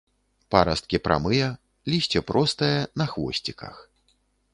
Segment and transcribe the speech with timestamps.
[0.53, 1.49] Парасткі прамыя,
[1.93, 2.71] лісце простае
[3.03, 3.75] на хвосціках.